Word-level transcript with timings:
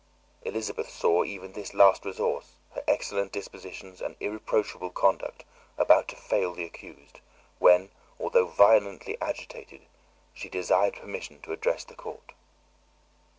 Elizabeth 0.41 0.89
saw 0.89 1.23
even 1.23 1.51
this 1.51 1.75
last 1.75 2.05
resource, 2.05 2.55
her 2.71 2.83
excellent 2.87 3.31
dispositions 3.31 4.01
and 4.01 4.15
irreproachable 4.19 4.89
conduct, 4.89 5.45
about 5.77 6.07
to 6.07 6.15
fail 6.15 6.55
the 6.55 6.63
accused, 6.63 7.19
when, 7.59 7.91
although 8.19 8.47
violently 8.47 9.15
agitated, 9.21 9.81
she 10.33 10.49
desired 10.49 10.95
permission 10.95 11.39
to 11.39 11.51
address 11.53 11.83
the 11.83 11.93
court. 11.93 12.31